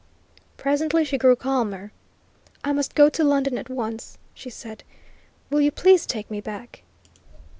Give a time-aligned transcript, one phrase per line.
[0.57, 1.91] Presently she grew calmer.
[2.63, 4.83] "I must go to London at once," she said.
[5.51, 6.81] "Will you please take me back?"